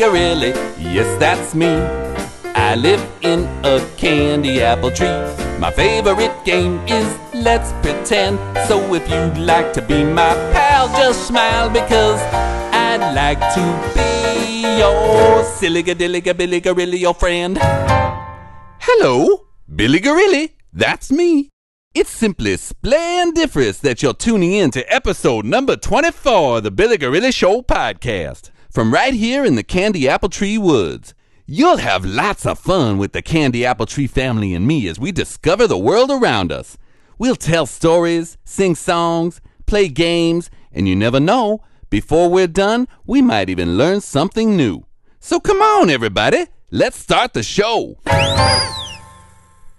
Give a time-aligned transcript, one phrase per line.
[0.00, 1.66] Billy, yes, that's me.
[2.56, 5.06] I live in a candy apple tree.
[5.58, 8.38] My favorite game is Let's Pretend.
[8.66, 12.18] So if you'd like to be my pal, just smile because
[12.72, 17.58] I'd like to be your silly gadilly Billy Gorilly, your friend.
[18.80, 21.50] Hello, Billy Gorilly, that's me.
[21.94, 27.32] It's simply splendiferous that you're tuning in to episode number 24 of the Billy Gorilly
[27.32, 28.50] Show podcast.
[28.70, 31.12] From right here in the Candy Apple Tree Woods.
[31.44, 35.10] You'll have lots of fun with the Candy Apple Tree family and me as we
[35.10, 36.78] discover the world around us.
[37.18, 43.20] We'll tell stories, sing songs, play games, and you never know, before we're done, we
[43.20, 44.86] might even learn something new.
[45.18, 47.98] So come on, everybody, let's start the show.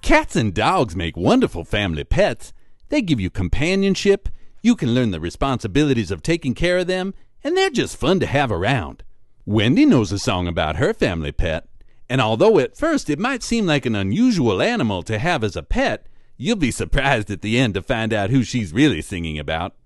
[0.00, 2.52] Cats and dogs make wonderful family pets.
[2.88, 4.28] They give you companionship,
[4.62, 7.14] you can learn the responsibilities of taking care of them,
[7.46, 9.04] and they're just fun to have around.
[9.44, 11.68] Wendy knows a song about her family pet,
[12.10, 15.62] and although at first it might seem like an unusual animal to have as a
[15.62, 19.76] pet, you'll be surprised at the end to find out who she's really singing about.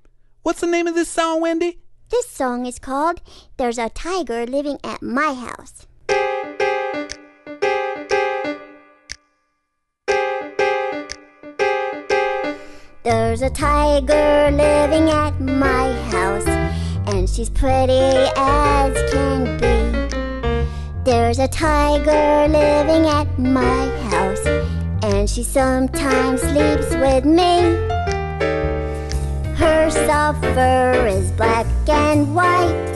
[0.42, 1.80] What's the name of this song, Wendy?
[2.08, 3.20] This song is called
[3.58, 5.86] There's a Tiger Living at My House.
[13.02, 16.44] There's a tiger living at my house,
[17.20, 18.00] and she's pretty
[18.34, 21.04] as can be.
[21.04, 24.46] There's a tiger living at my house,
[25.02, 27.76] and she sometimes sleeps with me.
[29.54, 32.88] Her soft fur is black and white.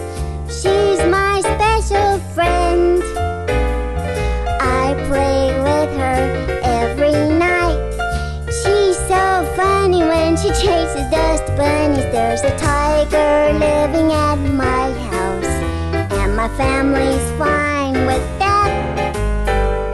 [0.49, 3.03] She's my special friend.
[4.59, 7.77] I play with her every night.
[8.47, 12.11] She's so funny when she chases dust bunnies.
[12.11, 14.24] There's a tiger living at
[16.45, 18.71] my family's fine with that.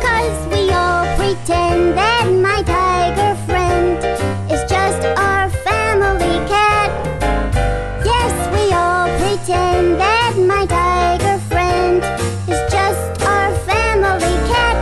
[0.03, 3.99] Cause we all pretend that my tiger friend
[4.51, 6.91] is just our family cat.
[8.05, 12.03] Yes, we all pretend that my tiger friend
[12.49, 14.77] is just our family cat.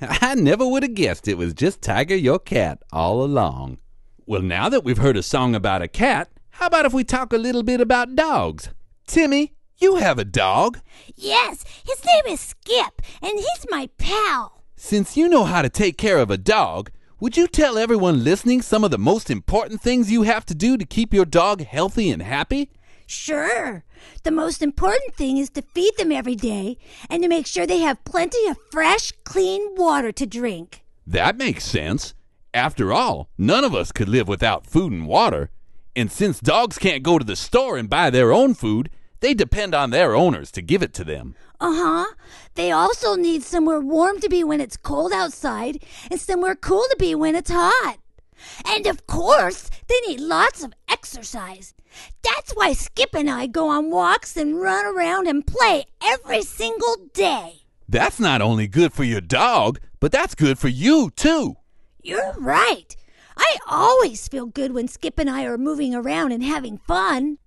[0.20, 3.78] I never would have guessed it was just Tiger your cat all along.
[4.26, 6.28] Well, now that we've heard a song about a cat,
[6.60, 8.68] how about if we talk a little bit about dogs?
[9.06, 10.78] Timmy, you have a dog.
[11.16, 14.62] Yes, his name is Skip, and he's my pal.
[14.76, 18.60] Since you know how to take care of a dog, would you tell everyone listening
[18.60, 22.10] some of the most important things you have to do to keep your dog healthy
[22.10, 22.70] and happy?
[23.06, 23.82] Sure.
[24.22, 26.76] The most important thing is to feed them every day
[27.08, 30.84] and to make sure they have plenty of fresh, clean water to drink.
[31.06, 32.12] That makes sense.
[32.52, 35.48] After all, none of us could live without food and water.
[35.96, 38.90] And since dogs can't go to the store and buy their own food,
[39.20, 41.34] they depend on their owners to give it to them.
[41.60, 42.14] Uh huh.
[42.54, 46.96] They also need somewhere warm to be when it's cold outside and somewhere cool to
[46.98, 47.98] be when it's hot.
[48.66, 51.74] And of course, they need lots of exercise.
[52.22, 56.96] That's why Skip and I go on walks and run around and play every single
[57.12, 57.62] day.
[57.88, 61.56] That's not only good for your dog, but that's good for you, too.
[62.02, 62.96] You're right.
[63.40, 67.38] I always feel good when Skip and I are moving around and having fun.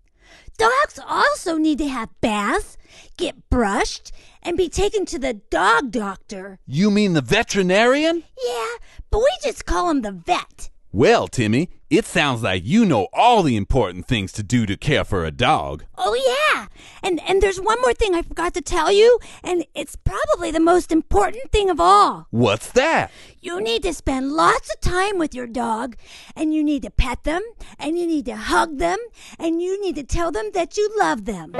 [0.57, 2.77] Dogs also need to have baths,
[3.15, 4.11] get brushed,
[4.41, 6.57] and be taken to the dog doctor.
[6.65, 8.23] You mean the veterinarian?
[8.43, 8.73] Yeah,
[9.11, 10.71] but we just call him the vet.
[10.91, 15.03] Well, Timmy, it sounds like you know all the important things to do to care
[15.03, 15.83] for a dog.
[15.95, 16.65] Oh yeah.
[17.03, 20.59] And and there's one more thing I forgot to tell you, and it's probably the
[20.59, 22.25] most important thing of all.
[22.31, 23.11] What's that?
[23.41, 25.95] You need to spend lots of time with your dog,
[26.35, 27.43] and you need to pet them,
[27.77, 28.97] and you need to hug them,
[29.37, 31.53] and you need to tell them that you love them.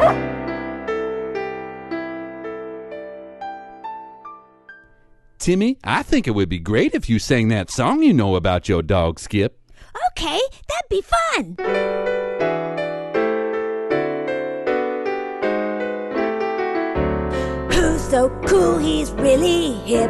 [5.38, 8.68] Timmy, I think it would be great if you sang that song you know about
[8.68, 9.62] your dog, Skip.
[10.12, 11.56] Okay, that'd be fun.
[17.72, 20.10] Who's so cool, he's really hip.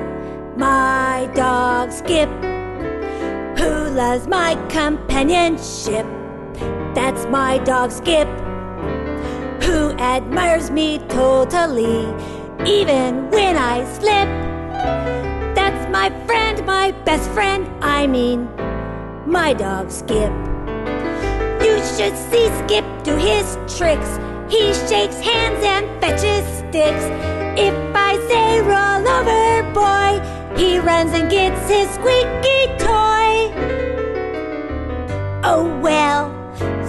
[0.56, 2.30] My dog Skip.
[3.58, 6.06] Who loves my companionship?
[6.94, 8.28] That's my dog Skip.
[9.64, 12.06] Who admires me totally,
[12.66, 14.30] even when I slip.
[15.56, 18.48] That's my friend, my best friend, I mean,
[19.26, 20.32] my dog Skip.
[21.62, 24.20] You should see Skip do his tricks.
[24.50, 27.06] He shakes hands and fetches sticks.
[27.60, 33.52] If I say roll over, boy, he runs and gets his squeaky toy.
[35.44, 36.32] Oh well,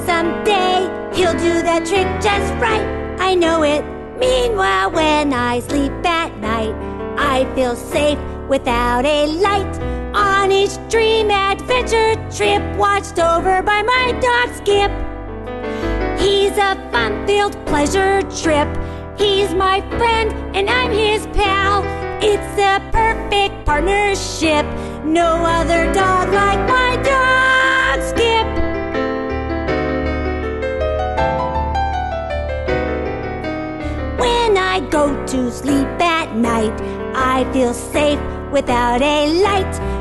[0.05, 2.85] someday He'll do that trick just right,
[3.21, 3.85] I know it.
[4.19, 6.75] Meanwhile, when I sleep at night,
[7.17, 10.04] I feel safe without a light.
[10.15, 14.93] On each dream adventure trip, watched over by my dog Skip.
[16.21, 18.69] He's a fun filled pleasure trip.
[19.19, 21.83] He's my friend and I'm his pal.
[22.23, 24.65] It's a perfect partnership.
[25.05, 28.47] No other dog like my dog Skip.
[34.21, 36.81] When I go to sleep at night,
[37.17, 38.21] I feel safe
[38.53, 39.94] without a light.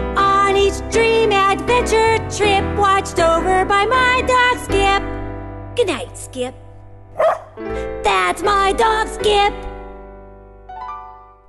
[0.73, 5.03] Each dream adventure trip, watched over by my dog Skip.
[5.75, 6.55] Good night, Skip.
[8.03, 9.53] That's my dog Skip.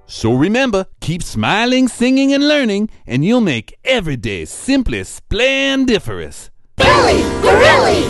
[0.07, 6.51] So remember, keep smiling, singing, and learning, and you'll make every day simply splendiferous.
[6.77, 8.03] Billy Gorilly!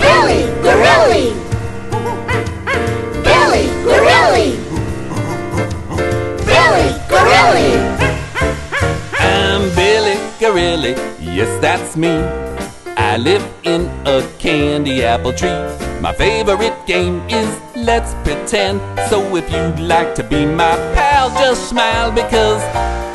[0.00, 1.34] Billy Gorilly!
[3.22, 4.59] Billy Gorilly!
[10.70, 12.10] Gorilly, yes, that's me.
[12.96, 15.50] I live in a candy apple tree.
[16.00, 18.78] My favorite game is Let's Pretend.
[19.10, 22.62] So if you'd like to be my pal, just smile because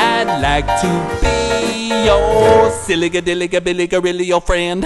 [0.03, 0.91] I'd like to
[1.23, 4.85] be your silly gadilly Billy Gorilly, your friend.